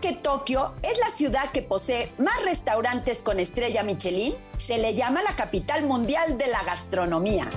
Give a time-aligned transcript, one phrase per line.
[0.00, 4.34] que Tokio es la ciudad que posee más restaurantes con estrella Michelin?
[4.56, 7.50] Se le llama la capital mundial de la gastronomía.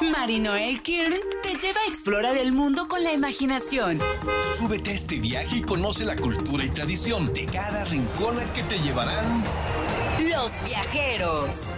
[0.00, 3.98] Marinoel Kirn te lleva a explorar el mundo con la imaginación.
[4.56, 8.62] Súbete a este viaje y conoce la cultura y tradición de cada rincón al que
[8.62, 9.42] te llevarán
[10.42, 11.76] los viajeros.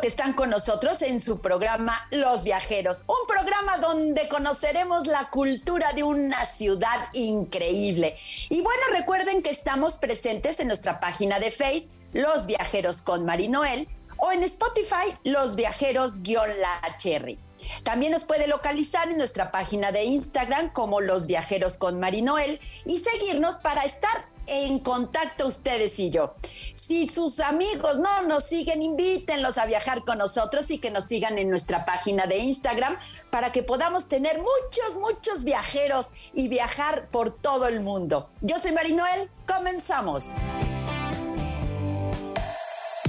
[0.00, 5.94] que están con nosotros en su programa Los Viajeros, un programa donde conoceremos la cultura
[5.94, 8.14] de una ciudad increíble.
[8.50, 13.88] Y bueno, recuerden que estamos presentes en nuestra página de Face, Los Viajeros con Marinoel,
[14.18, 17.38] o en Spotify, Los Viajeros-La Cherry.
[17.82, 22.98] También nos puede localizar en nuestra página de Instagram como Los Viajeros con Marinoel y
[22.98, 26.34] seguirnos para estar en contacto ustedes y yo.
[26.74, 31.38] Si sus amigos no nos siguen, invítenlos a viajar con nosotros y que nos sigan
[31.38, 32.96] en nuestra página de Instagram
[33.30, 38.28] para que podamos tener muchos, muchos viajeros y viajar por todo el mundo.
[38.42, 40.26] Yo soy Marinoel, comenzamos.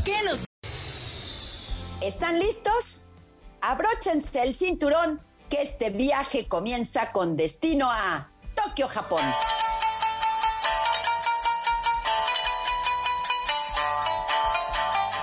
[0.06, 0.46] ¿Qué nos...
[2.02, 3.08] ¿Están listos?
[3.68, 9.24] Abróchense el cinturón que este viaje comienza con destino a Tokio, Japón.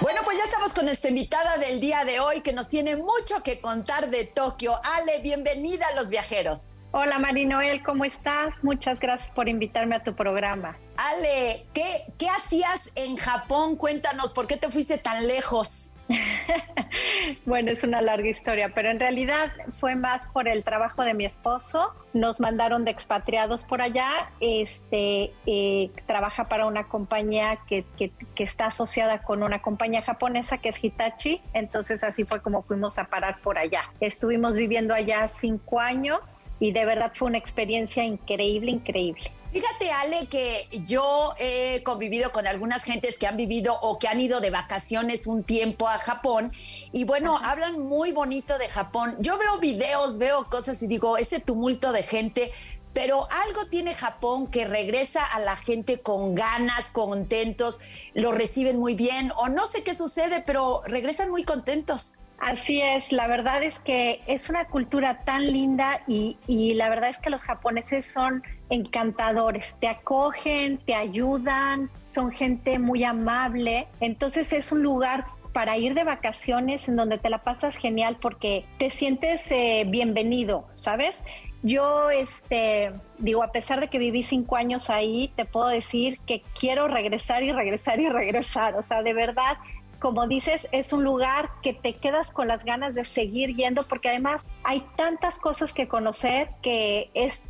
[0.01, 3.45] Bueno, pues ya estamos con nuestra invitada del día de hoy que nos tiene mucho
[3.45, 4.75] que contar de Tokio.
[4.97, 6.71] Ale, bienvenida a los viajeros.
[6.91, 8.55] Hola Marinoel, ¿cómo estás?
[8.63, 10.77] Muchas gracias por invitarme a tu programa.
[10.97, 11.87] Ale, ¿qué,
[12.19, 13.77] ¿qué hacías en Japón?
[13.77, 15.93] Cuéntanos, ¿por qué te fuiste tan lejos?
[17.47, 21.25] bueno, es una larga historia, pero en realidad fue más por el trabajo de mi
[21.25, 21.95] esposo.
[22.13, 24.31] Nos mandaron de expatriados por allá.
[24.41, 30.71] Este eh, trabaja para una compañía que, que, está asociada con una compañía japonesa que
[30.71, 31.41] es Hitachi.
[31.55, 33.91] Entonces así fue como fuimos a parar por allá.
[34.01, 39.31] Estuvimos viviendo allá cinco años y de verdad fue una experiencia increíble, increíble.
[39.53, 44.19] Fíjate, Ale, que yo he convivido con algunas gentes que han vivido o que han
[44.19, 46.51] ido de vacaciones un tiempo a Japón
[46.91, 49.15] y bueno, hablan muy bonito de Japón.
[49.21, 52.51] Yo veo videos, veo cosas y digo, ese tumulto de gente,
[52.95, 57.81] pero algo tiene Japón que regresa a la gente con ganas, contentos,
[58.15, 62.22] lo reciben muy bien o no sé qué sucede, pero regresan muy contentos.
[62.43, 67.19] Así es, la verdad es que es una cultura tan linda y, la verdad es
[67.19, 74.73] que los japoneses son encantadores, te acogen, te ayudan, son gente muy amable, entonces es
[74.73, 79.49] un lugar para ir de vacaciones en donde te la pasas genial porque te sientes
[79.53, 81.23] eh, bienvenido, ¿sabes?
[81.63, 86.43] Yo, este, digo, a pesar de que viví cinco años ahí, te puedo decir que
[86.59, 88.75] quiero regresar y regresar y regresar.
[88.75, 89.59] O sea, de verdad,
[90.03, 94.09] como dices, es un lugar que te quedas con las ganas de seguir yendo porque
[94.09, 97.41] además hay tantas cosas que conocer que es,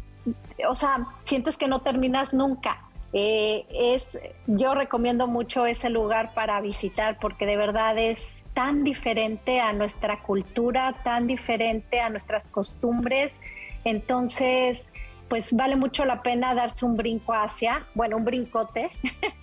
[0.68, 2.90] o sea, sientes que no terminas nunca.
[3.14, 9.58] Eh, es, yo recomiendo mucho ese lugar para visitar porque de verdad es tan diferente
[9.60, 13.40] a nuestra cultura, tan diferente a nuestras costumbres.
[13.84, 14.92] Entonces,
[15.32, 18.90] pues vale mucho la pena darse un brinco hacia, bueno, un brincote,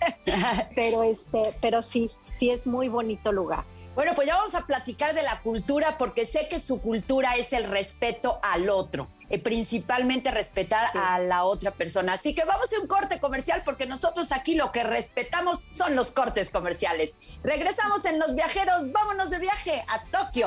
[0.76, 3.64] pero este, pero sí, sí es muy bonito lugar.
[3.96, 7.52] Bueno, pues ya vamos a platicar de la cultura porque sé que su cultura es
[7.52, 12.12] el respeto al otro, eh, principalmente respetar a la otra persona.
[12.12, 16.12] Así que vamos a un corte comercial porque nosotros aquí lo que respetamos son los
[16.12, 17.16] cortes comerciales.
[17.42, 20.46] Regresamos en Los Viajeros, vámonos de viaje a Tokio.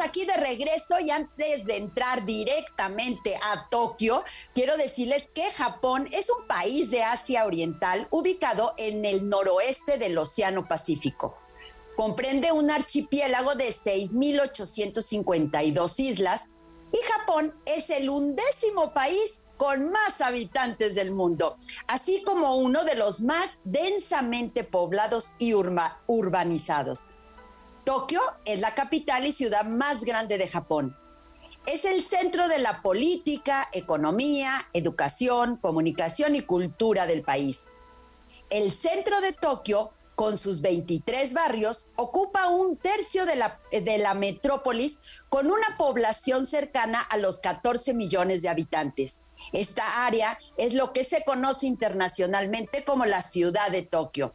[0.00, 4.24] Aquí de regreso y antes de entrar directamente a Tokio,
[4.54, 10.16] quiero decirles que Japón es un país de Asia Oriental ubicado en el noroeste del
[10.18, 11.36] Océano Pacífico.
[11.96, 16.48] Comprende un archipiélago de 6.852 islas
[16.92, 21.56] y Japón es el undécimo país con más habitantes del mundo,
[21.86, 27.10] así como uno de los más densamente poblados y urbanizados.
[27.84, 30.96] Tokio es la capital y ciudad más grande de Japón.
[31.66, 37.68] Es el centro de la política, economía, educación, comunicación y cultura del país.
[38.50, 44.12] El centro de Tokio, con sus 23 barrios, ocupa un tercio de la, de la
[44.12, 44.98] metrópolis
[45.30, 49.22] con una población cercana a los 14 millones de habitantes.
[49.54, 54.34] Esta área es lo que se conoce internacionalmente como la ciudad de Tokio.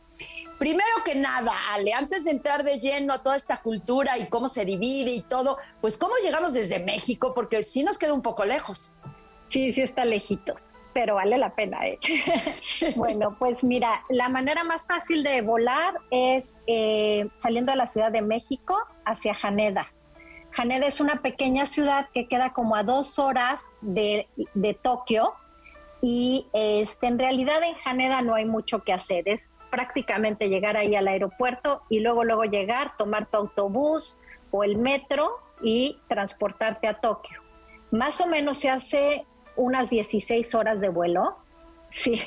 [0.57, 4.47] Primero que nada, Ale, antes de entrar de lleno a toda esta cultura y cómo
[4.47, 8.43] se divide y todo, pues cómo llegamos desde México, porque sí nos queda un poco
[8.43, 8.93] lejos.
[9.49, 11.85] Sí, sí está lejitos, pero vale la pena.
[11.85, 11.99] ¿eh?
[12.95, 18.11] bueno, pues mira, la manera más fácil de volar es eh, saliendo de la Ciudad
[18.11, 19.91] de México hacia Haneda.
[20.57, 25.33] Haneda es una pequeña ciudad que queda como a dos horas de, de Tokio
[26.01, 30.95] y este, en realidad en Haneda no hay mucho que hacer, es prácticamente llegar ahí
[30.95, 34.17] al aeropuerto y luego luego llegar, tomar tu autobús
[34.51, 35.31] o el metro
[35.61, 37.41] y transportarte a Tokio.
[37.91, 39.25] Más o menos se hace
[39.55, 41.37] unas 16 horas de vuelo.
[41.91, 42.21] Sí.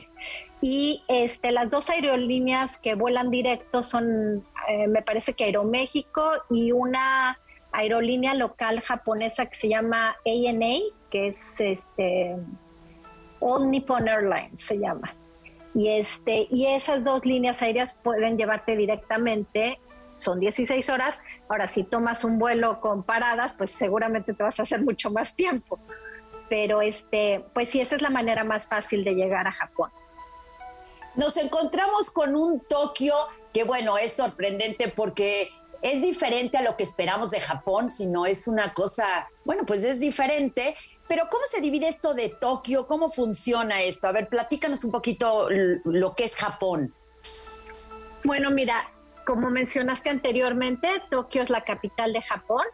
[0.61, 6.73] Y este, las dos aerolíneas que vuelan directo son, eh, me parece que Aeroméxico y
[6.73, 7.39] una
[7.73, 10.79] aerolínea local japonesa que se llama ANA,
[11.11, 12.37] que es este,
[13.41, 15.15] All Nippon Airlines, se llama.
[15.75, 19.79] Y, este, y esas dos líneas aéreas pueden llevarte directamente,
[20.17, 21.23] son 16 horas.
[21.49, 25.35] Ahora, si tomas un vuelo con paradas, pues seguramente te vas a hacer mucho más
[25.35, 25.79] tiempo.
[26.49, 29.91] Pero este, pues sí, esa es la manera más fácil de llegar a Japón.
[31.15, 33.15] Nos encontramos con un Tokio
[33.53, 35.51] que, bueno, es sorprendente porque
[35.83, 40.01] es diferente a lo que esperamos de Japón, sino es una cosa, bueno, pues es
[40.01, 40.77] diferente,
[41.09, 42.87] pero ¿cómo se divide esto de Tokio?
[42.87, 44.09] ¿Cómo funciona esto?
[44.09, 46.91] A ver, platícanos un poquito lo que es Japón.
[48.25, 48.91] Bueno, mira,
[49.25, 52.65] como mencionaste anteriormente, Tokio es la capital de Japón.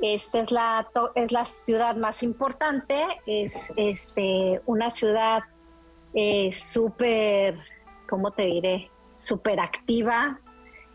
[0.00, 5.40] Esta es la, es la ciudad más importante, es este, una ciudad
[6.14, 7.58] eh, súper,
[8.08, 8.90] ¿cómo te diré?
[9.16, 10.40] Súper activa,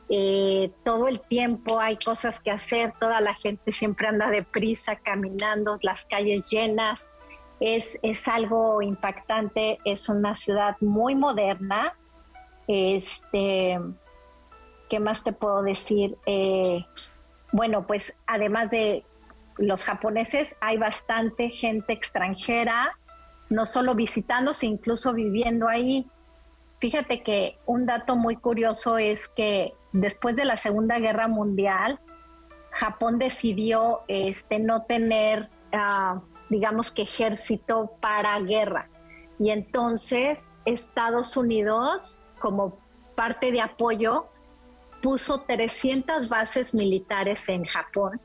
[0.09, 5.77] eh, todo el tiempo hay cosas que hacer, toda la gente siempre anda deprisa, caminando,
[5.81, 7.11] las calles llenas.
[7.59, 11.95] Es, es algo impactante, es una ciudad muy moderna.
[12.67, 13.79] Este,
[14.89, 16.17] ¿Qué más te puedo decir?
[16.25, 16.85] Eh,
[17.53, 19.05] bueno, pues además de
[19.57, 22.97] los japoneses, hay bastante gente extranjera,
[23.49, 26.07] no solo visitándose, incluso viviendo ahí.
[26.79, 31.99] Fíjate que un dato muy curioso es que después de la Segunda Guerra Mundial,
[32.71, 38.89] Japón decidió este, no tener, ah, digamos que ejército para guerra.
[39.37, 42.79] Y entonces Estados Unidos, como
[43.15, 44.25] parte de apoyo,
[45.03, 48.21] puso 300 bases militares en Japón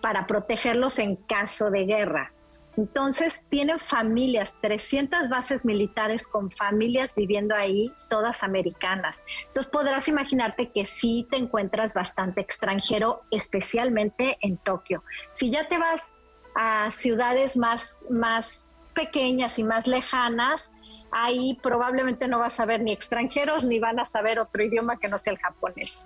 [0.00, 2.32] para protegerlos en caso de guerra.
[2.76, 9.20] Entonces tienen familias, 300 bases militares con familias viviendo ahí, todas americanas.
[9.48, 15.02] Entonces podrás imaginarte que sí te encuentras bastante extranjero, especialmente en Tokio.
[15.32, 16.14] Si ya te vas
[16.54, 20.70] a ciudades más, más pequeñas y más lejanas,
[21.10, 25.08] ahí probablemente no vas a ver ni extranjeros ni van a saber otro idioma que
[25.08, 26.04] no sea el japonés.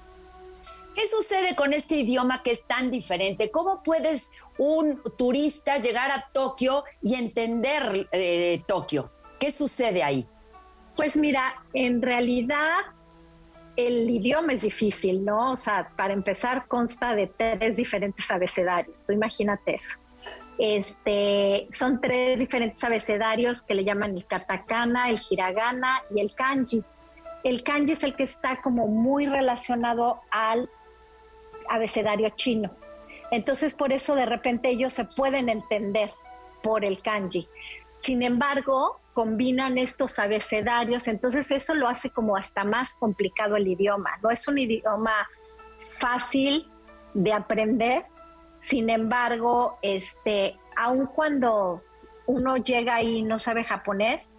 [0.94, 3.50] ¿Qué sucede con este idioma que es tan diferente?
[3.50, 9.04] ¿Cómo puedes un turista llegar a Tokio y entender eh, Tokio?
[9.40, 10.26] ¿Qué sucede ahí?
[10.96, 12.76] Pues mira, en realidad
[13.76, 15.52] el idioma es difícil, ¿no?
[15.52, 19.04] O sea, para empezar consta de tres diferentes abecedarios.
[19.04, 19.96] Tú imagínate eso.
[20.58, 26.84] Este, son tres diferentes abecedarios que le llaman el katakana, el hiragana y el kanji.
[27.42, 30.70] El kanji es el que está como muy relacionado al
[31.68, 32.70] abecedario chino.
[33.30, 36.12] Entonces, por eso de repente ellos se pueden entender
[36.62, 37.48] por el kanji.
[38.00, 44.18] Sin embargo, combinan estos abecedarios, entonces eso lo hace como hasta más complicado el idioma.
[44.22, 45.28] No es un idioma
[45.98, 46.66] fácil
[47.14, 48.04] de aprender,
[48.62, 51.82] sin embargo, este, aun cuando
[52.26, 54.30] uno llega y no sabe japonés,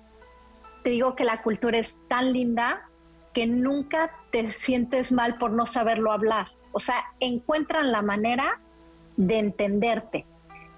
[0.84, 2.90] te digo que la cultura es tan linda
[3.34, 6.48] que nunca te sientes mal por no saberlo hablar.
[6.72, 8.60] O sea, encuentran la manera
[9.18, 10.26] de entenderte.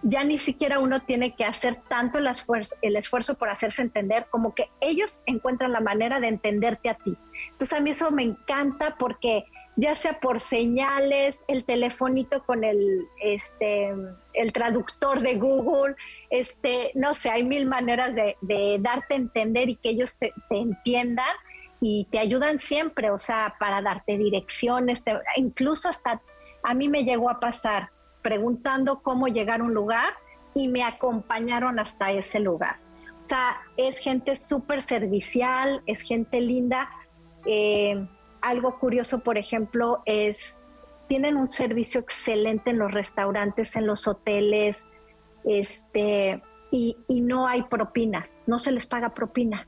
[0.01, 4.27] Ya ni siquiera uno tiene que hacer tanto el esfuerzo, el esfuerzo por hacerse entender,
[4.29, 7.17] como que ellos encuentran la manera de entenderte a ti.
[7.51, 13.07] Entonces a mí eso me encanta porque ya sea por señales, el telefonito con el,
[13.21, 13.93] este,
[14.33, 15.95] el traductor de Google,
[16.29, 21.35] este, no sé, hay mil maneras de, darte a entender y que ellos te, entiendan
[21.81, 25.03] y te ayudan siempre, o sea, para darte direcciones,
[25.35, 26.21] incluso hasta
[26.63, 27.89] a mí me llegó a pasar
[28.21, 30.13] preguntando cómo llegar a un lugar
[30.55, 32.77] y me acompañaron hasta ese lugar.
[33.25, 36.89] O sea, es gente súper servicial, es gente linda.
[37.45, 38.07] Eh,
[38.45, 40.57] algo curioso, por ejemplo, es,
[41.07, 44.85] tienen un servicio excelente en los restaurantes, en los hoteles,
[45.43, 49.67] este, y, no hay propinas, no se les paga propina.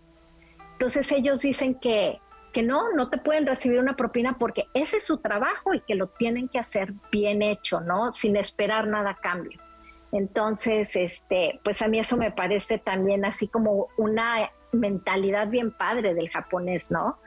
[0.74, 2.20] Entonces ellos dicen que,
[2.54, 5.96] que no, no te pueden recibir una propina porque ese es su trabajo y que
[5.96, 8.14] lo tienen que hacer bien hecho, ¿no?
[8.14, 9.60] Sin esperar nada a cambio.
[10.12, 16.14] Entonces, este, pues a mí eso me parece también así como una mentalidad bien padre
[16.14, 17.18] del japonés, ¿no?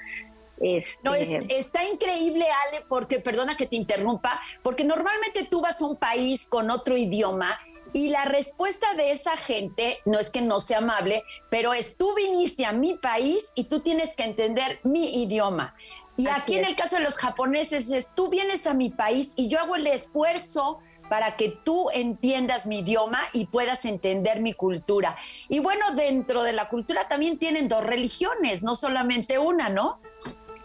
[1.02, 5.96] No, está increíble, Ale, porque, perdona que te interrumpa, porque normalmente tú vas a un
[5.96, 7.58] país con otro idioma
[7.92, 12.14] y la respuesta de esa gente no es que no sea amable, pero es tú
[12.14, 15.74] viniste a mi país y tú tienes que entender mi idioma.
[16.16, 19.48] Y aquí en el caso de los japoneses es tú vienes a mi país y
[19.48, 25.16] yo hago el esfuerzo para que tú entiendas mi idioma y puedas entender mi cultura.
[25.48, 29.98] Y bueno, dentro de la cultura también tienen dos religiones, no solamente una, ¿no?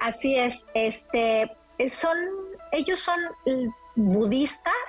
[0.06, 1.52] Así es, este,
[1.90, 2.16] son,
[2.72, 3.20] ellos son
[3.96, 4.86] budistas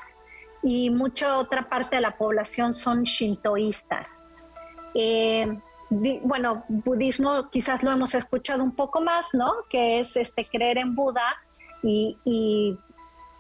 [0.63, 4.21] y mucha otra parte de la población son shintoístas.
[4.95, 5.59] Eh,
[5.89, 9.55] bueno, budismo quizás lo hemos escuchado un poco más, ¿no?
[9.71, 11.31] Que es este creer en Buda
[11.83, 12.77] y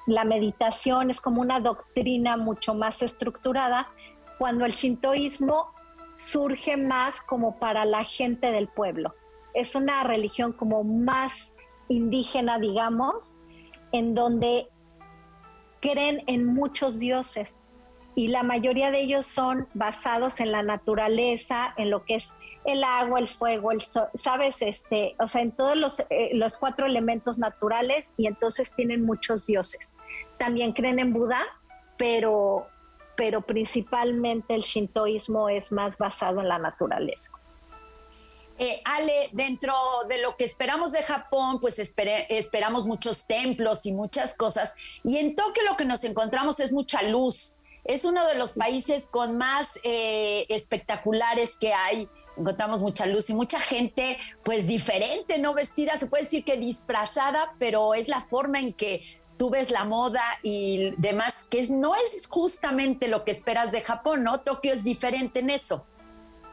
[0.06, 3.90] la meditación es como una doctrina mucho más estructurada,
[4.38, 5.74] cuando el shintoísmo
[6.14, 9.14] surge más como para la gente del pueblo.
[9.52, 11.52] Es una religión como más
[11.88, 13.36] indígena, digamos,
[13.92, 14.68] en donde
[15.80, 17.56] creen en muchos dioses
[18.16, 22.30] y la mayoría de ellos son basados en la naturaleza, en lo que es
[22.64, 26.56] el agua, el fuego, el sol, sabes, este, o sea, en todos los, eh, los
[26.56, 29.94] cuatro elementos naturales y entonces tienen muchos dioses.
[30.38, 31.42] También creen en Buda,
[31.98, 32.66] pero,
[33.16, 37.32] pero principalmente el shintoísmo es más basado en la naturaleza.
[38.58, 39.74] Eh, Ale, dentro
[40.08, 44.74] de lo que esperamos de Japón, pues esperamos muchos templos y muchas cosas.
[45.04, 47.58] Y en Tokio lo que nos encontramos es mucha luz.
[47.84, 52.08] Es uno de los países con más eh, espectaculares que hay.
[52.36, 55.54] Encontramos mucha luz y mucha gente, pues diferente, ¿no?
[55.54, 59.84] Vestida, se puede decir que disfrazada, pero es la forma en que tú ves la
[59.84, 64.40] moda y demás, que no es justamente lo que esperas de Japón, ¿no?
[64.40, 65.86] Tokio es diferente en eso.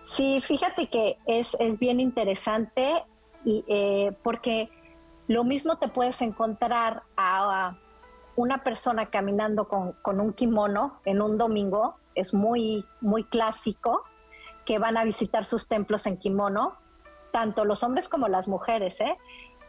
[0.05, 3.03] Sí, fíjate que es, bien interesante
[3.45, 4.69] y, eh, porque
[5.27, 7.77] lo mismo te puedes encontrar a,
[8.35, 14.03] una persona caminando con, un kimono en un domingo, es muy, muy clásico,
[14.65, 16.73] que van a visitar sus templos en kimono,
[17.31, 19.17] tanto los hombres como las mujeres, ¿eh?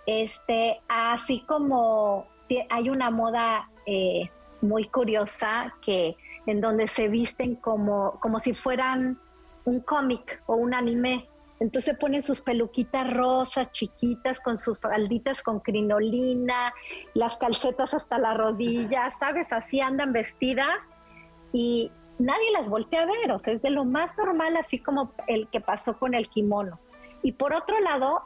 [0.06, 2.26] Este, así como
[2.70, 9.16] hay una moda eh, muy curiosa que en donde se visten como, como si fueran
[9.64, 11.22] un cómic o un anime.
[11.60, 16.74] Entonces ponen sus peluquitas rosas, chiquitas, con sus falditas con crinolina,
[17.14, 19.52] las calcetas hasta la rodilla, ¿sabes?
[19.52, 20.82] Así andan vestidas
[21.52, 25.12] y nadie las voltea a ver, o sea, es de lo más normal, así como
[25.28, 26.80] el que pasó con el kimono.
[27.22, 28.22] Y por otro lado,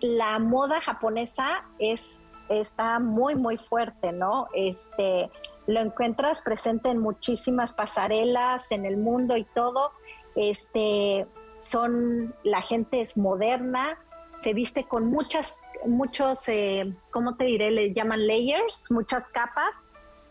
[0.00, 2.02] la moda japonesa es
[2.48, 4.48] está muy muy fuerte, ¿no?
[4.54, 5.30] Este
[5.66, 9.92] lo encuentras presente en muchísimas pasarelas en el mundo y todo
[10.38, 11.26] este,
[11.58, 13.98] son, la gente es moderna,
[14.42, 15.52] se viste con muchas,
[15.84, 17.70] muchos, eh, ¿cómo te diré?
[17.70, 19.70] Le llaman layers, muchas capas.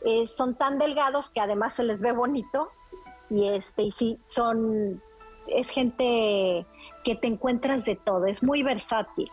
[0.05, 2.69] Eh, son tan delgados que además se les ve bonito
[3.29, 5.01] y este y sí son
[5.47, 6.65] es gente
[7.03, 9.29] que te encuentras de todo, es muy versátil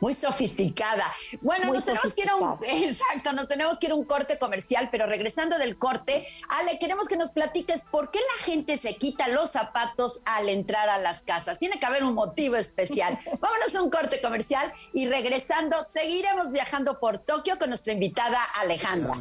[0.00, 1.04] muy sofisticada.
[1.40, 4.38] Bueno, nos tenemos que ir a un, exacto, nos tenemos que ir a un corte
[4.38, 8.96] comercial, pero regresando del corte, Ale, queremos que nos platiques por qué la gente se
[8.96, 11.58] quita los zapatos al entrar a las casas.
[11.58, 13.18] Tiene que haber un motivo especial.
[13.40, 19.14] Vámonos a un corte comercial y regresando seguiremos viajando por Tokio con nuestra invitada Alejandra.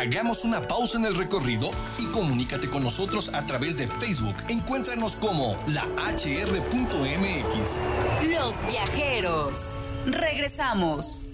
[0.00, 4.34] Hagamos una pausa en el recorrido y comunícate con nosotros a través de Facebook.
[4.48, 7.78] Encuéntranos como la HR.mx.
[8.26, 9.76] Los viajeros.
[10.06, 11.26] Regresamos.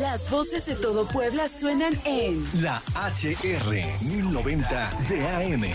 [0.00, 5.72] Las voces de todo Puebla suenan en La HR 1090 de AM.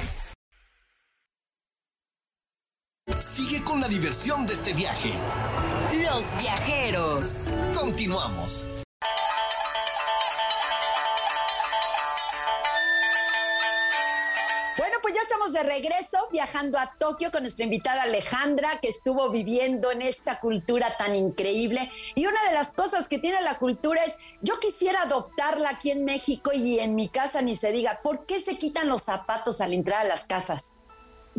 [3.18, 5.14] Sigue con la diversión de este viaje.
[6.04, 7.46] Los viajeros.
[7.74, 8.68] Continuamos.
[15.54, 20.88] De regreso viajando a Tokio con nuestra invitada Alejandra, que estuvo viviendo en esta cultura
[20.98, 21.80] tan increíble.
[22.16, 26.06] Y una de las cosas que tiene la cultura es, yo quisiera adoptarla aquí en
[26.06, 29.74] México y en mi casa ni se diga, ¿por qué se quitan los zapatos al
[29.74, 30.76] entrar a las casas?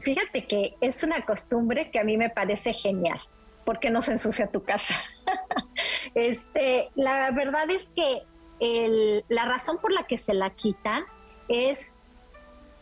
[0.00, 3.20] Fíjate que es una costumbre que a mí me parece genial,
[3.64, 4.94] porque no se ensucia tu casa.
[6.14, 8.22] este, la verdad es que
[9.28, 11.04] la razón por la que se la quitan
[11.48, 11.92] es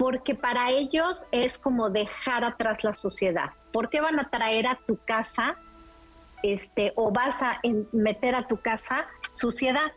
[0.00, 3.50] porque para ellos es como dejar atrás la suciedad.
[3.70, 5.56] ¿Por qué van a traer a tu casa
[6.42, 7.60] este, o vas a
[7.92, 9.04] meter a tu casa
[9.34, 9.92] suciedad?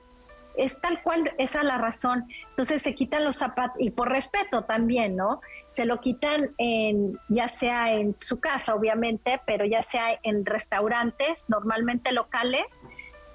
[0.58, 2.28] Es tal cual, esa es la razón.
[2.50, 5.40] Entonces se quitan los zapatos, y por respeto también, ¿no?
[5.72, 11.46] Se lo quitan en, ya sea en su casa, obviamente, pero ya sea en restaurantes,
[11.48, 12.66] normalmente locales,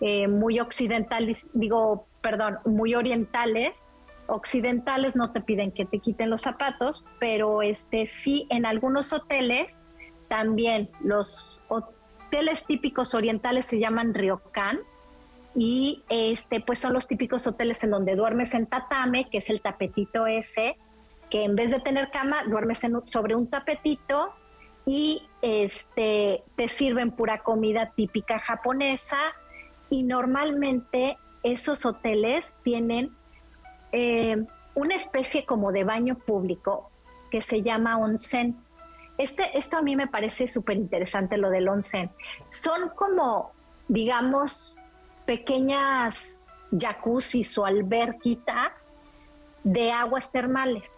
[0.02, 3.86] eh, muy occidentales, digo, perdón, muy orientales,
[4.28, 9.78] occidentales no te piden que te quiten los zapatos, pero este sí en algunos hoteles
[10.28, 14.78] también los hoteles típicos orientales se llaman ryokan
[15.54, 19.60] y este pues son los típicos hoteles en donde duermes en tatame, que es el
[19.60, 20.76] tapetito ese,
[21.30, 24.34] que en vez de tener cama duermes sobre un tapetito
[24.84, 29.18] y este te sirven pura comida típica japonesa.
[29.90, 33.10] Y normalmente esos hoteles tienen
[33.92, 36.90] eh, una especie como de baño público
[37.30, 38.56] que se llama onsen.
[39.18, 42.10] Este, esto a mí me parece súper interesante, lo del onsen.
[42.50, 43.52] Son como,
[43.88, 44.76] digamos,
[45.26, 46.16] pequeñas
[46.78, 48.92] jacuzzis o alberquitas
[49.64, 50.90] de aguas termales.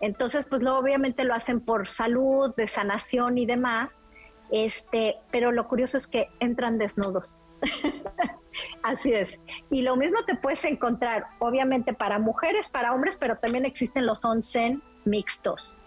[0.00, 4.02] Entonces, pues luego obviamente lo hacen por salud, de sanación y demás.
[4.50, 7.40] Este, pero lo curioso es que entran desnudos.
[8.82, 9.38] Así es.
[9.70, 14.24] Y lo mismo te puedes encontrar, obviamente, para mujeres, para hombres, pero también existen los
[14.24, 15.78] onsen mixtos.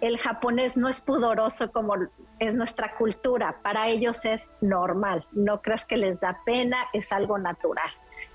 [0.00, 1.94] El japonés no es pudoroso como
[2.38, 5.26] es nuestra cultura, para ellos es normal.
[5.32, 7.88] No creas que les da pena, es algo natural.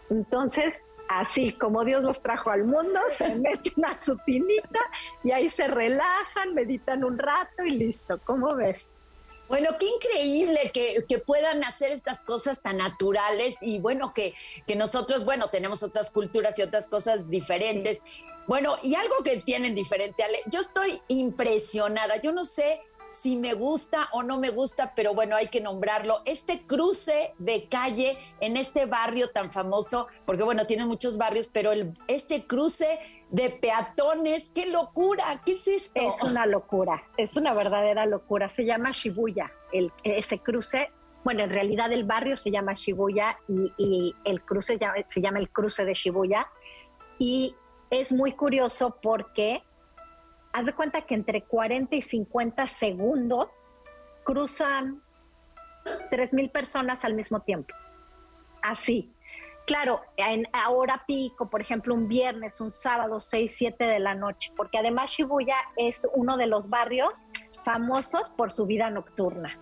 [0.09, 4.79] Entonces, así como Dios los trajo al mundo, se meten a su tinita
[5.23, 8.19] y ahí se relajan, meditan un rato y listo.
[8.25, 8.87] ¿Cómo ves?
[9.51, 14.33] Bueno, qué increíble que, puedan hacer estas cosas tan naturales y bueno, que,
[14.65, 18.01] que nosotros, bueno, tenemos otras culturas y otras cosas diferentes.
[18.47, 23.53] Bueno, y algo que tienen diferente, Ale, yo estoy impresionada, yo no sé si me
[23.53, 26.21] gusta o no me gusta, pero bueno, hay que nombrarlo.
[26.25, 31.71] Este cruce de calle en este barrio tan famoso, porque bueno, tiene muchos barrios, pero
[32.07, 36.01] este cruce de peatones, qué locura, ¿qué es esto?
[36.01, 38.49] Es una locura, es una verdadera locura.
[38.49, 40.91] Se llama Shibuya, el, ese cruce.
[41.23, 45.49] Bueno, en realidad el barrio se llama Shibuya y, y el cruce se llama el
[45.49, 46.47] cruce de Shibuya.
[47.19, 47.55] Y
[47.91, 49.61] es muy curioso porque
[50.53, 53.49] haz de cuenta que entre 40 y 50 segundos
[54.23, 55.01] cruzan
[55.85, 57.73] 3.000 personas al mismo tiempo.
[58.61, 59.11] Así.
[59.65, 64.51] Claro, en hora pico, por ejemplo, un viernes, un sábado, 6, 7 de la noche,
[64.55, 67.25] porque además Shibuya es uno de los barrios
[67.63, 69.57] famosos por su vida nocturna.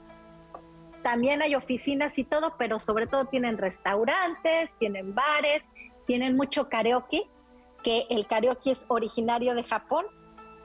[1.04, 5.64] También hay oficinas y todo, pero sobre todo tienen restaurantes, tienen bares,
[6.06, 7.30] tienen mucho karaoke,
[7.84, 10.06] que el karaoke es originario de Japón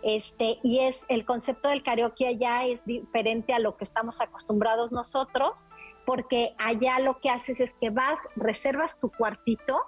[0.04, 4.92] este, y es el concepto del karaoke allá es diferente a lo que estamos acostumbrados
[4.92, 5.66] nosotros,
[6.04, 9.80] porque allá lo que haces es que vas, reservas tu cuartito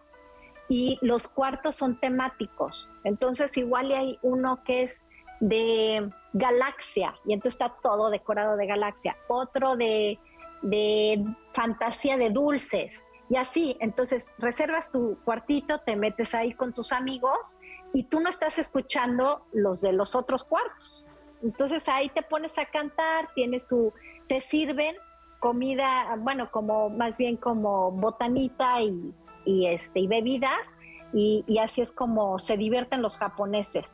[0.68, 2.88] y los cuartos son temáticos.
[3.04, 5.02] Entonces igual hay uno que es
[5.40, 10.18] de galaxia y entonces está todo decorado de galaxia, otro de,
[10.62, 16.92] de fantasía de dulces y así, entonces reservas tu cuartito, te metes ahí con tus
[16.92, 17.56] amigos
[17.92, 21.04] y tú no estás escuchando los de los otros cuartos.
[21.42, 23.92] Entonces ahí te pones a cantar, tienes su,
[24.28, 24.96] te sirven
[25.40, 29.12] comida, bueno, como más bien como botanita y,
[29.44, 30.68] y este, y bebidas,
[31.12, 33.84] y, y, así es como se divierten los japoneses.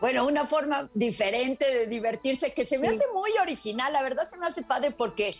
[0.00, 4.38] Bueno, una forma diferente de divertirse que se me hace muy original, la verdad se
[4.38, 5.30] me hace padre porque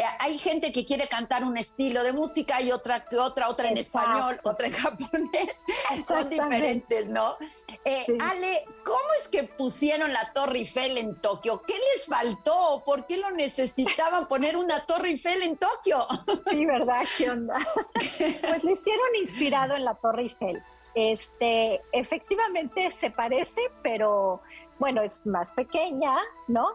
[0.00, 3.68] eh, hay gente que quiere cantar un estilo de música y otra que otra, otra
[3.68, 5.66] en español, otra en japonés.
[6.08, 7.36] Son diferentes, ¿no?
[7.84, 11.60] Eh, Ale, ¿cómo es que pusieron la Torre Eiffel en Tokio?
[11.66, 12.82] ¿Qué les faltó?
[12.86, 15.98] ¿Por qué lo necesitaban poner una Torre Eiffel en Tokio?
[16.50, 17.04] Sí, ¿verdad?
[17.18, 17.58] ¿Qué onda?
[17.94, 20.62] Pues lo hicieron inspirado en la Torre Eiffel.
[20.94, 24.38] Este, efectivamente se parece, pero
[24.78, 26.16] bueno, es más pequeña,
[26.48, 26.66] ¿no?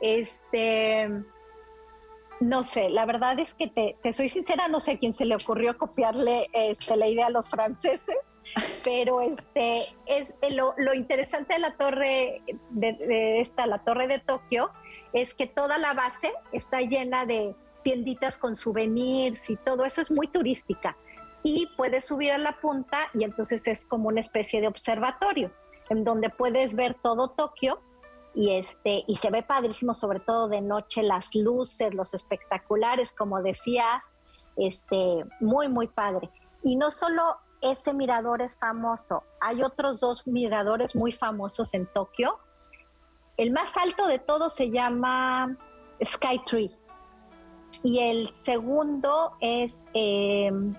[0.00, 1.08] Este,
[2.40, 5.34] no sé, la verdad es que te, soy sincera, no sé a quién se le
[5.34, 8.16] ocurrió copiarle este, la idea a los franceses,
[8.84, 14.70] pero este es eh, lo, interesante de la torre de, esta, la torre de Tokio,
[15.12, 20.10] es que toda la base está llena de tienditas con souvenirs y todo eso es
[20.10, 20.96] muy turística.
[21.46, 25.52] Y puedes subir a la punta y entonces es como una especie de observatorio
[25.90, 27.80] en donde puedes ver todo Tokio
[28.34, 33.42] y este y se ve padrísimo sobre todo de noche las luces los espectaculares como
[33.42, 34.02] decías
[34.56, 36.30] este muy muy padre.
[36.62, 42.38] Y no solo ese mirador es famoso hay otros dos miradores muy famosos en Tokio.
[43.36, 45.56] El más alto de todos se llama
[46.02, 46.70] Sky Tree.
[47.82, 50.74] Y el segundo es em,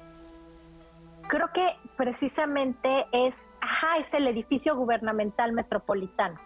[1.27, 6.39] creo que precisamente es ajá es el edificio gubernamental metropolitano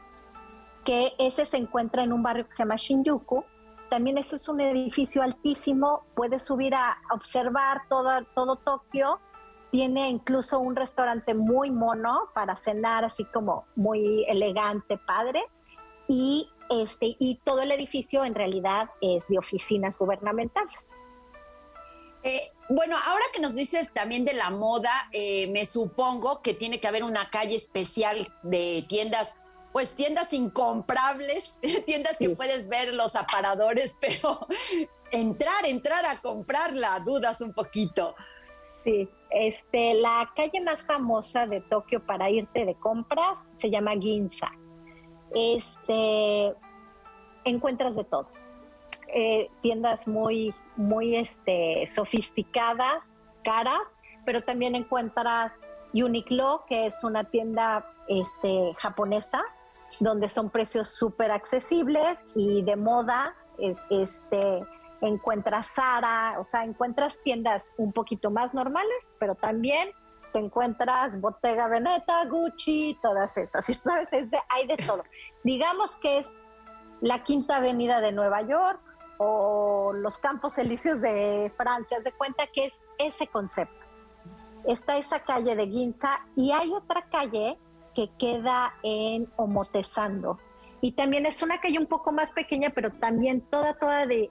[0.83, 3.43] que ese se encuentra en un barrio que se llama Shinjuku.
[3.89, 9.19] También ese es un edificio altísimo, puedes subir a observar todo, todo Tokio.
[9.71, 15.43] Tiene incluso un restaurante muy mono para cenar, así como muy elegante, padre.
[16.07, 20.87] Y, este, y todo el edificio en realidad es de oficinas gubernamentales.
[22.23, 26.79] Eh, bueno, ahora que nos dices también de la moda, eh, me supongo que tiene
[26.79, 29.35] que haber una calle especial de tiendas
[29.71, 34.47] pues tiendas incomprables, tiendas que puedes ver los aparadores, pero
[35.11, 38.15] entrar, entrar a comprarla, dudas un poquito.
[38.83, 44.51] Sí, este, la calle más famosa de Tokio para irte de compras se llama Ginza.
[45.35, 46.55] Este,
[47.43, 48.27] encuentras de todo.
[49.13, 53.03] Eh, tiendas muy, muy este, sofisticadas,
[53.43, 53.87] caras,
[54.25, 55.53] pero también encuentras
[55.93, 59.41] Uniqlo, que es una tienda este, japonesa,
[59.99, 63.35] donde son precios súper accesibles y de moda.
[63.57, 64.65] Este,
[65.01, 69.89] encuentras Zara, o sea, encuentras tiendas un poquito más normales, pero también
[70.31, 74.09] te encuentras Bottega Veneta, Gucci, todas esas, ¿sabes?
[74.49, 75.03] hay de todo.
[75.43, 76.29] Digamos que es
[77.01, 78.79] la quinta avenida de Nueva York
[79.17, 83.78] o los Campos Elíseos de Francia, de cuenta que es ese concepto.
[84.69, 87.57] Está esa calle de Ginza y hay otra calle
[87.95, 90.37] que queda en Omotesando.
[90.79, 94.29] Y también es una calle un poco más pequeña, pero también toda, toda de,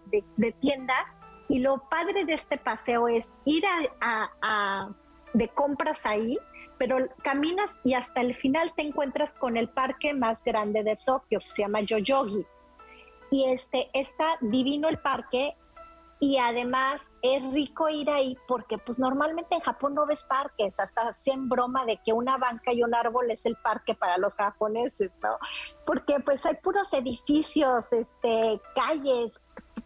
[0.60, 1.04] tiendas.
[1.48, 3.64] Y lo padre de este paseo es ir
[4.00, 4.90] a,
[5.34, 6.38] de compras ahí,
[6.78, 11.40] pero caminas y hasta el final te encuentras con el parque más grande de Tokio,
[11.40, 12.46] se llama Yoyogi.
[13.32, 15.56] Y este, está divino el parque
[16.20, 21.08] y además es rico ir ahí porque pues normalmente en Japón no ves parques, hasta
[21.08, 25.12] hacen broma de que una banca y un árbol es el parque para los japoneses,
[25.22, 25.38] ¿no?
[25.86, 29.32] Porque pues hay puros edificios, este, calles,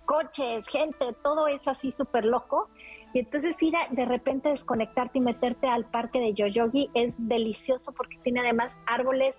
[0.06, 2.68] coches, gente, todo es así súper loco.
[3.14, 7.92] Y entonces ir a, de repente desconectarte y meterte al parque de Yoyogi es delicioso
[7.92, 9.36] porque tiene además árboles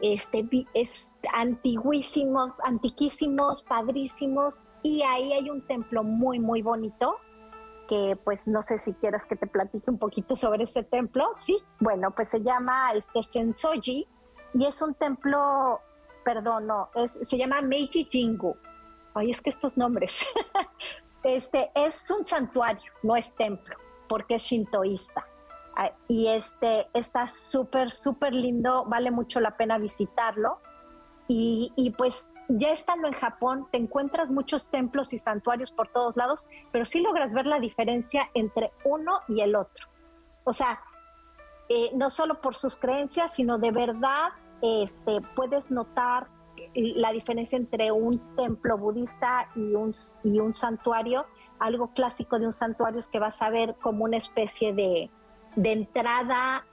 [0.00, 7.16] este, es antiguísimos, antiquísimos, padrísimos, y ahí hay un templo muy, muy bonito,
[7.88, 11.58] que pues no sé si quieras que te platique un poquito sobre ese templo, sí,
[11.80, 14.06] bueno, pues se llama este Sensoji,
[14.54, 15.80] y es un templo,
[16.24, 18.56] perdón, no, es, se llama Meiji Jingu,
[19.14, 20.24] ay, es que estos nombres,
[21.24, 23.76] este es un santuario, no es templo,
[24.08, 25.26] porque es shintoísta
[26.08, 30.58] y este está súper, súper lindo, vale mucho la pena visitarlo.
[31.28, 36.16] Y, y, pues ya estando en Japón, te encuentras muchos templos y santuarios por todos
[36.16, 39.86] lados, pero sí logras ver la diferencia entre uno y el otro.
[40.44, 40.80] O sea,
[41.68, 44.30] eh, no solo por sus creencias, sino de verdad
[44.60, 46.26] este, puedes notar
[46.74, 49.90] la diferencia entre un templo budista y un,
[50.24, 51.26] y un santuario.
[51.60, 55.10] Algo clásico de un santuario es que vas a ver como una especie de,
[55.56, 56.64] de entrada,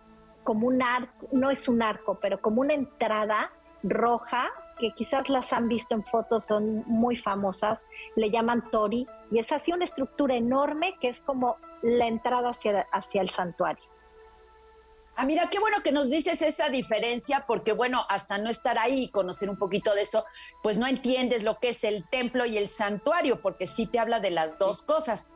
[0.43, 3.51] como un arco, no es un arco, pero como una entrada
[3.83, 7.79] roja, que quizás las han visto en fotos, son muy famosas,
[8.15, 12.87] le llaman tori, y es así una estructura enorme que es como la entrada hacia,
[12.91, 13.83] hacia el santuario.
[15.19, 19.05] Ah, mira, qué bueno que nos dices esa diferencia, porque bueno, hasta no estar ahí
[19.05, 20.23] y conocer un poquito de eso,
[20.61, 24.19] pues no entiendes lo que es el templo y el santuario, porque sí te habla
[24.19, 25.31] de las dos cosas.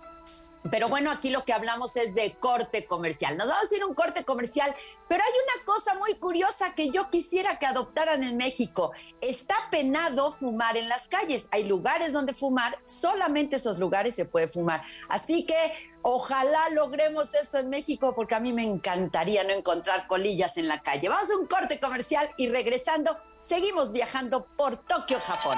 [0.70, 3.36] Pero bueno, aquí lo que hablamos es de corte comercial.
[3.36, 4.74] Nos vamos a ir a un corte comercial,
[5.08, 8.92] pero hay una cosa muy curiosa que yo quisiera que adoptaran en México.
[9.22, 11.48] Está penado fumar en las calles.
[11.52, 14.84] Hay lugares donde fumar, solamente esos lugares se puede fumar.
[15.10, 20.58] Así que ojalá logremos eso en México porque a mí me encantaría no encontrar colillas
[20.58, 21.10] en la calle.
[21.10, 25.58] Vamos a un corte comercial y regresando, seguimos viajando por Tokio, Japón.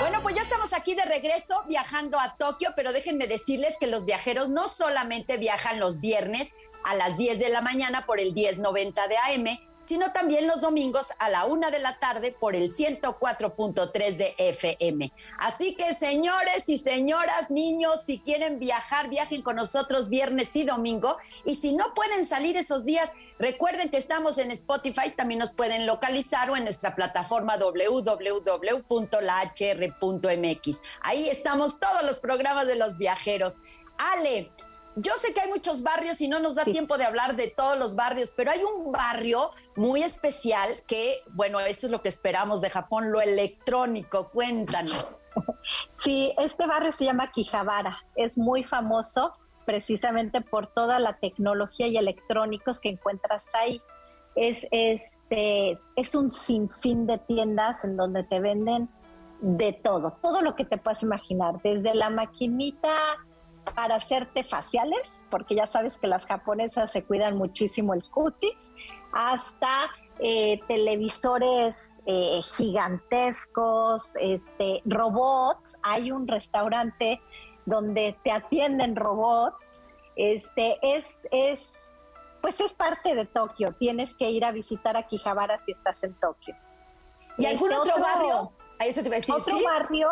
[0.00, 4.04] Bueno, pues ya estamos aquí de regreso viajando a Tokio, pero déjenme decirles que los
[4.06, 6.54] viajeros no solamente viajan los viernes
[6.84, 11.12] a las 10 de la mañana por el 1090 de AM, sino también los domingos
[11.18, 15.12] a la una de la tarde por el 104.3 de FM.
[15.38, 21.16] Así que señores y señoras, niños, si quieren viajar, viajen con nosotros viernes y domingo.
[21.44, 25.86] Y si no pueden salir esos días, recuerden que estamos en Spotify, también nos pueden
[25.86, 28.88] localizar o en nuestra plataforma www.lahr.mx.
[31.02, 33.54] Ahí estamos todos los programas de los viajeros.
[33.96, 34.50] Ale,
[34.96, 37.78] yo sé que hay muchos barrios y no nos da tiempo de hablar de todos
[37.78, 42.60] los barrios, pero hay un barrio muy especial que, bueno, eso es lo que esperamos
[42.60, 44.30] de Japón, lo electrónico.
[44.30, 45.18] Cuéntanos.
[46.02, 47.98] Sí, este barrio se llama Kijabara.
[48.14, 49.32] Es muy famoso
[49.64, 53.80] precisamente por toda la tecnología y electrónicos que encuentras ahí.
[54.36, 58.88] Es, este, es un sinfín de tiendas en donde te venden
[59.40, 62.94] de todo, todo lo que te puedas imaginar, desde la maquinita
[63.74, 68.56] para hacerte faciales, porque ya sabes que las japonesas se cuidan muchísimo el cutis,
[69.12, 75.76] hasta eh, televisores eh, gigantescos, este, robots.
[75.82, 77.20] Hay un restaurante
[77.64, 79.64] donde te atienden robots.
[80.16, 81.60] Este, es, es,
[82.40, 83.72] pues es parte de Tokio.
[83.72, 86.54] Tienes que ir a visitar a Kijabara si estás en Tokio.
[87.38, 88.52] ¿Y algún Este otro, barrio?
[88.78, 89.64] A eso te iba a decir, Otro ¿sí?
[89.64, 90.10] barrio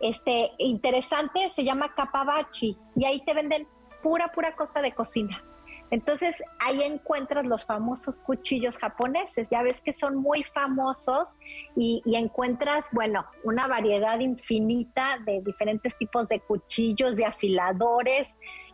[0.00, 3.66] este, interesante se llama Kapabachi y ahí te venden
[4.02, 5.42] pura, pura cosa de cocina.
[5.90, 11.36] Entonces ahí encuentras los famosos cuchillos japoneses, ya ves que son muy famosos
[11.76, 18.28] y, encuentras, bueno, una variedad infinita de diferentes tipos de cuchillos, de afiladores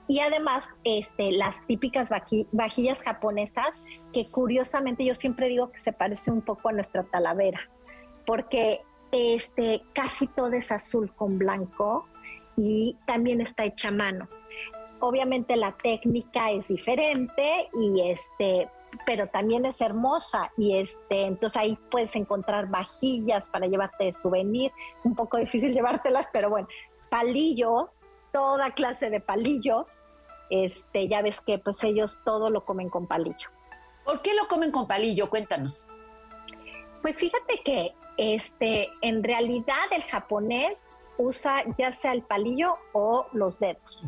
[0.09, 2.11] y además este, las típicas
[2.53, 7.61] vajillas japonesas que curiosamente yo siempre digo que se parece un poco a nuestra talavera,
[8.25, 8.81] porque
[9.13, 12.07] este, casi todo es azul con blanco
[12.57, 14.29] y también está hecha a mano.
[15.01, 18.69] Obviamente la técnica es diferente y este,
[19.07, 24.73] pero también es hermosa y este, entonces ahí puedes encontrar vajillas para llevarte de souvenir,
[25.05, 26.69] un poco difícil llevártelas, pero bueno,
[27.09, 29.87] palillos, toda clase de palillos,
[30.51, 33.49] este, ya ves que pues ellos todo lo comen con palillo.
[34.05, 35.31] ¿Por qué lo comen con palillo?
[35.31, 35.89] Cuéntanos.
[37.03, 43.59] Pues fíjate que este, en realidad el japonés usa ya sea el palillo o los
[43.59, 43.99] dedos.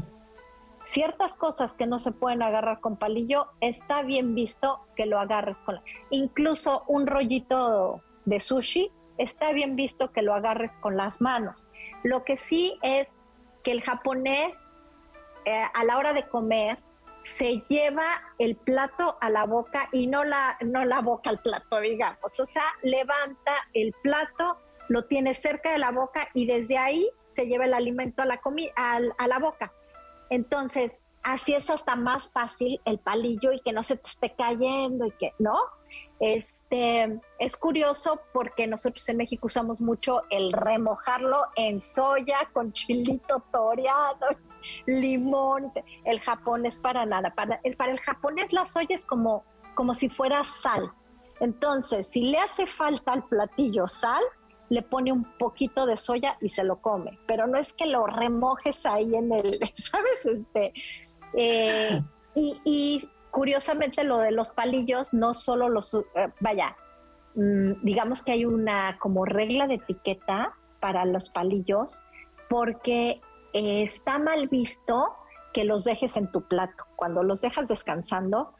[0.87, 5.57] Ciertas cosas que no se pueden agarrar con palillo, está bien visto que lo agarres
[5.65, 5.77] con.
[6.11, 11.67] Incluso un rollito de sushi, está bien visto que lo agarres con las manos.
[12.03, 13.09] Lo que sí es
[13.65, 14.57] que el japonés
[15.45, 16.79] eh, a la hora de comer
[17.23, 21.81] se lleva el plato a la boca y no la, no la boca al plato,
[21.81, 22.39] digamos.
[22.41, 24.59] O sea, levanta el plato,
[24.89, 28.41] lo tiene cerca de la boca y desde ahí se lleva el alimento a la,
[28.77, 29.73] al- a la boca.
[30.31, 35.07] Entonces, así es hasta más fácil el palillo y que no se te esté cayendo
[35.07, 35.57] y que, ¿no?
[36.19, 43.43] Este, es curioso porque nosotros en México usamos mucho el remojarlo en soya con chilito
[43.53, 44.27] toreado,
[44.87, 45.73] limón.
[46.05, 47.31] El japonés para nada.
[47.31, 49.45] Para el, para el japonés la soya es como,
[49.75, 50.93] como si fuera sal.
[51.41, 54.23] Entonces, si le hace falta al platillo sal,
[54.69, 57.19] le pone un poquito de soya y se lo come.
[57.27, 60.25] Pero no es que lo remojes ahí en el, ¿sabes?
[60.25, 60.73] Este,
[61.35, 62.03] eh,
[62.35, 66.77] y, y curiosamente lo de los palillos, no solo los, eh, vaya,
[67.35, 72.03] mm, digamos que hay una como regla de etiqueta para los palillos
[72.49, 73.21] porque
[73.53, 75.15] eh, está mal visto
[75.53, 76.85] que los dejes en tu plato.
[76.97, 78.55] Cuando los dejas descansando,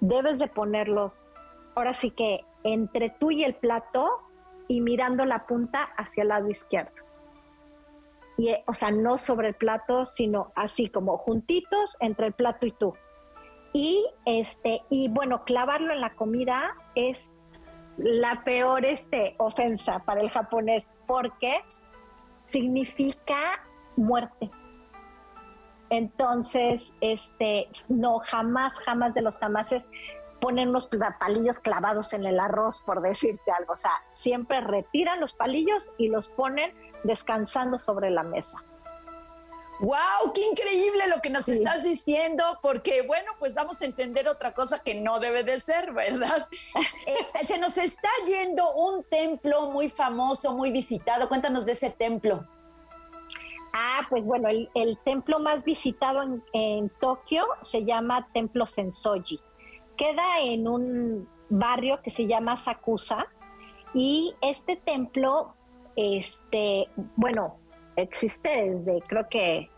[0.00, 1.24] debes de ponerlos,
[1.74, 4.08] ahora sí que entre tú y el plato
[4.68, 6.92] y mirando la punta hacia el lado izquierdo.
[8.36, 12.66] Y, eh, o sea, no sobre el plato, sino así como juntitos entre el plato
[12.66, 12.94] y tú.
[13.72, 17.30] Y este, y bueno, clavarlo en la comida es
[17.96, 21.60] la peor este, ofensa para el japonés, porque
[22.44, 23.60] significa
[23.98, 24.50] muerte.
[25.90, 29.84] Entonces, este, no, jamás, jamás de los jamases
[30.40, 33.72] ponen los palillos clavados en el arroz, por decirte algo.
[33.74, 36.72] O sea, siempre retiran los palillos y los ponen
[37.04, 38.58] descansando sobre la mesa.
[39.80, 40.32] ¡Wow!
[40.34, 42.44] ¡Qué increíble lo que nos estás diciendo!
[42.62, 46.48] Porque, bueno, pues vamos a entender otra cosa que no debe de ser, ¿verdad?
[47.08, 51.26] Eh, se nos está yendo un templo muy famoso, muy visitado.
[51.28, 52.46] Cuéntanos de ese templo.
[53.80, 59.38] Ah, pues bueno, el, templo más visitado en, en, Tokio se llama Templo Sensoji.
[59.96, 63.28] Queda en un barrio que se llama Sakusa
[63.94, 65.54] y este templo,
[65.94, 67.60] este, bueno,
[67.94, 69.70] existe desde, creo que,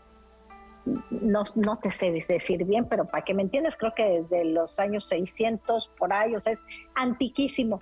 [1.11, 4.79] no, no te sé decir bien, pero para que me entiendas, creo que desde los
[4.79, 7.81] años 600 por ahí, o sea, es antiquísimo.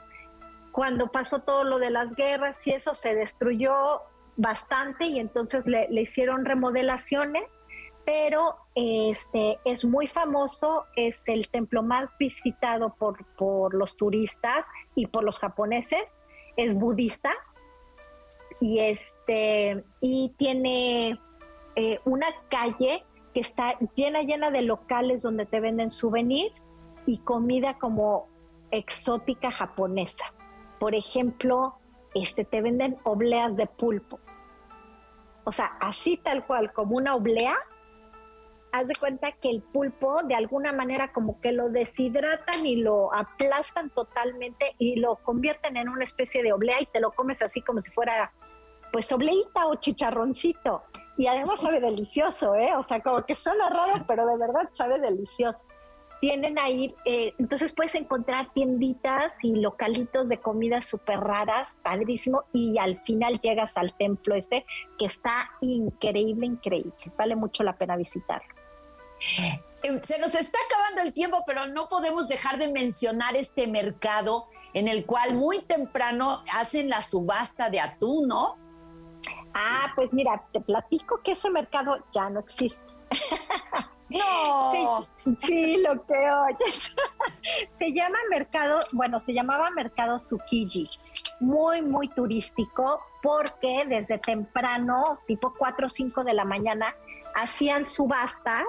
[0.74, 4.02] Cuando pasó todo lo de las guerras y eso se destruyó
[4.40, 7.60] bastante y entonces le, hicieron remodelaciones,
[8.06, 15.08] pero este es muy famoso, es el templo más visitado por, por los turistas y
[15.08, 16.18] por los japoneses,
[16.56, 17.32] es budista,
[18.62, 21.20] y este y tiene
[21.76, 26.70] eh, una calle que está llena llena de locales donde te venden souvenirs
[27.06, 28.28] y comida como
[28.72, 30.26] exótica japonesa.
[30.80, 31.76] Por ejemplo,
[32.16, 34.20] este te venden obleas de pulpo.
[35.50, 37.56] O sea, así tal cual como una oblea,
[38.72, 43.12] haz de cuenta que el pulpo de alguna manera como que lo deshidratan y lo
[43.12, 47.64] aplastan totalmente y lo convierten en una especie de oblea y te lo comes así
[47.64, 48.32] como si fuera
[48.92, 50.84] pues obleita o chicharroncito.
[51.18, 52.76] Y además sabe delicioso, ¿eh?
[52.78, 55.66] O sea, como que suena raro, pero de verdad sabe delicioso.
[56.22, 62.78] Tienen ahí, eh, entonces puedes encontrar tienditas y localitos de comidas súper raras, padrísimo, y
[62.78, 64.66] al final llegas al templo este,
[64.98, 66.94] que está increíble, increíble.
[67.18, 68.54] Vale mucho la pena visitarlo.
[69.84, 74.48] Eh, se nos está acabando el tiempo, pero no podemos dejar de mencionar este mercado
[74.74, 78.58] en el cual muy temprano hacen la subasta de atún, ¿no?
[79.54, 82.80] Ah, pues mira, te platico que ese mercado ya no existe.
[84.10, 85.08] No.
[85.42, 86.96] Sí, lo que oyes.
[87.78, 90.90] se llama mercado, bueno, se llamaba mercado Tsukiji.
[91.40, 96.96] Muy, muy turístico porque desde temprano, tipo 4 o 5 de la mañana,
[97.36, 98.66] hacían subastas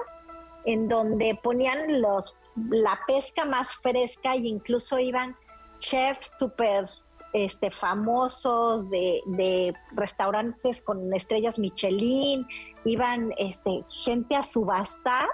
[0.65, 2.35] en donde ponían los,
[2.69, 5.35] la pesca más fresca e incluso iban
[5.79, 6.85] chefs súper
[7.33, 12.45] este, famosos de, restaurantes con estrellas Michelin,
[12.85, 15.27] iban este, gente a subasta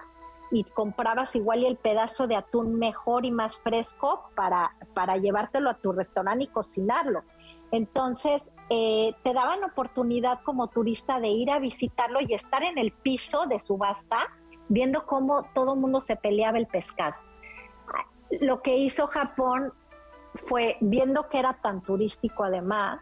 [0.51, 5.75] y comprabas igual el pedazo de atún mejor y más fresco para, para llevártelo a
[5.75, 7.19] tu restaurante y cocinarlo.
[7.71, 12.91] Entonces, eh, te daban oportunidad como turista de ir a visitarlo y estar en el
[12.91, 14.17] piso de subasta
[14.69, 17.15] viendo cómo todo el mundo se peleaba el pescado.
[18.41, 19.73] Lo que hizo Japón
[20.37, 22.99] fue viendo que era tan turístico además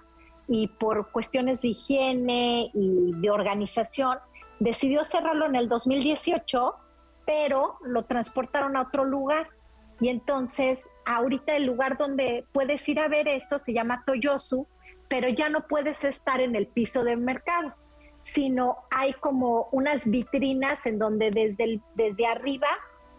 [0.48, 4.18] y por cuestiones de higiene y de organización,
[4.60, 6.76] decidió cerrarlo en el 2018,
[7.26, 9.50] pero lo transportaron a otro lugar.
[10.00, 14.68] Y entonces, ahorita el lugar donde puedes ir a ver eso se llama Toyosu,
[15.08, 17.74] pero ya no puedes estar en el piso del mercado,
[18.24, 22.68] sino hay como unas vitrinas en donde desde, desde arriba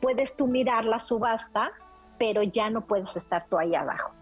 [0.01, 1.73] puedes tú mirar la subasta
[2.19, 4.13] pero ya no puedes estar tú ahí abajo.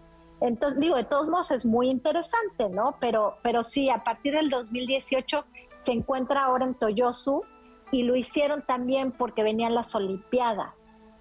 [0.41, 2.97] Entonces, digo, de todos modos es muy interesante, ¿no?
[2.99, 5.45] Pero, pero sí, a partir del 2018
[5.79, 7.43] se encuentra ahora en Toyosu
[7.91, 10.73] y lo hicieron también porque venían las Olimpiadas.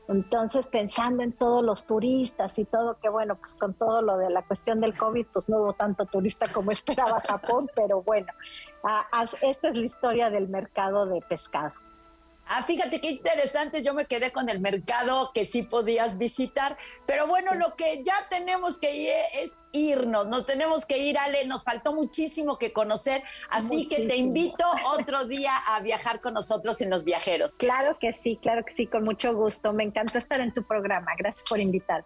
[0.08, 4.28] Entonces, pensando en todos los turistas y todo, que bueno, pues con todo lo de
[4.28, 8.32] la cuestión del COVID, pues no hubo tanto turista como esperaba Japón, pero bueno,
[9.40, 11.72] esta es la historia del mercado de pescado.
[12.46, 16.76] Ah, fíjate qué interesante, yo me quedé con el mercado que sí podías visitar,
[17.06, 21.46] pero bueno, lo que ya tenemos que ir es irnos, nos tenemos que ir, Ale,
[21.46, 24.64] nos faltó muchísimo que conocer, así que te invito
[24.98, 27.56] otro día a viajar con nosotros en Los Viajeros.
[27.56, 31.12] Claro que sí, claro que sí, con mucho gusto, me encantó estar en tu programa,
[31.16, 32.04] gracias por invitar.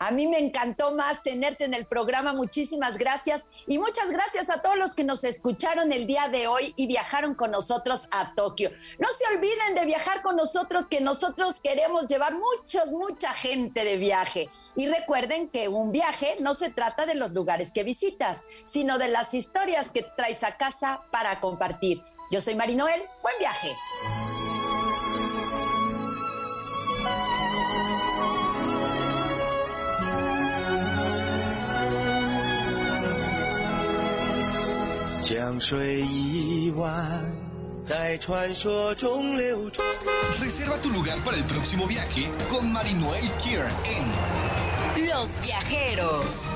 [0.00, 2.32] A mí me encantó más tenerte en el programa.
[2.32, 3.48] Muchísimas gracias.
[3.66, 7.34] Y muchas gracias a todos los que nos escucharon el día de hoy y viajaron
[7.34, 8.70] con nosotros a Tokio.
[8.98, 13.96] No se olviden de viajar con nosotros, que nosotros queremos llevar muchos, mucha gente de
[13.96, 14.48] viaje.
[14.76, 19.08] Y recuerden que un viaje no se trata de los lugares que visitas, sino de
[19.08, 22.04] las historias que traes a casa para compartir.
[22.30, 23.02] Yo soy Marinoel.
[23.22, 23.74] Buen viaje.
[40.40, 43.68] Reserva tu lugar para el próximo viaje con Marinoel Kier
[44.96, 46.48] en Los Viajeros.